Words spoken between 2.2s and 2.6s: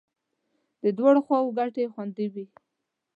وې.